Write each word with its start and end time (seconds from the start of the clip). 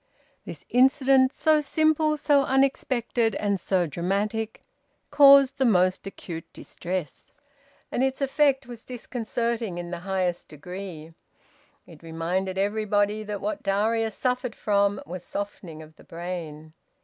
This 0.45 0.65
incident, 0.67 1.31
so 1.31 1.61
simple, 1.61 2.17
so 2.17 2.43
unexpected, 2.43 3.35
and 3.35 3.59
so 3.59 3.85
dramatic, 3.85 4.63
caused 5.11 5.59
the 5.59 5.65
most 5.65 6.07
acute 6.07 6.51
distress. 6.53 7.31
And 7.91 8.03
its 8.03 8.19
effect 8.19 8.65
was 8.65 8.83
disconcerting 8.83 9.77
in 9.77 9.91
the 9.91 9.99
highest 9.99 10.47
degree. 10.47 11.13
It 11.85 12.01
reminded 12.01 12.57
everybody 12.57 13.21
that 13.21 13.41
what 13.41 13.61
Darius 13.61 14.15
suffered 14.15 14.55
from 14.55 14.99
was 15.05 15.23
softening 15.23 15.83
of 15.83 15.95
the 15.97 16.03
brain. 16.03 16.73